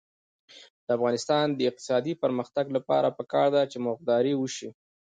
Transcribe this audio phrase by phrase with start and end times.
[0.85, 4.69] د افغانستان د اقتصادي پرمختګ لپاره پکار ده چې مرغداري وشي.